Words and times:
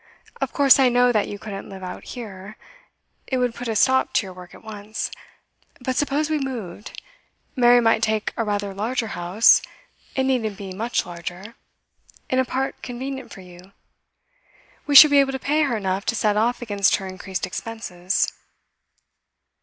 Of 0.41 0.51
course 0.51 0.79
I 0.79 0.89
know 0.89 1.11
that 1.11 1.27
you 1.27 1.37
couldn't 1.37 1.69
live 1.69 1.83
out 1.83 2.03
here; 2.05 2.57
it 3.27 3.37
would 3.37 3.53
put 3.53 3.67
a 3.67 3.75
stop 3.75 4.13
to 4.13 4.25
your 4.25 4.33
work 4.33 4.55
at 4.55 4.63
once. 4.63 5.11
But 5.79 5.95
suppose 5.95 6.27
we 6.27 6.39
moved. 6.39 6.99
Mary 7.55 7.79
might 7.81 8.01
take 8.01 8.33
a 8.35 8.43
rather 8.43 8.73
larger 8.73 9.09
house 9.09 9.61
it 10.15 10.23
needn't 10.23 10.57
be 10.57 10.73
much 10.73 11.05
larger 11.05 11.53
in 12.31 12.39
a 12.39 12.45
part 12.45 12.81
convenient 12.81 13.31
for 13.31 13.41
you. 13.41 13.73
We 14.87 14.95
should 14.95 15.11
be 15.11 15.19
able 15.19 15.33
to 15.33 15.37
pay 15.37 15.61
her 15.61 15.77
enough 15.77 16.05
to 16.05 16.15
set 16.15 16.35
off 16.35 16.63
against 16.63 16.95
her 16.95 17.05
increased 17.05 17.45
expenses. 17.45 18.33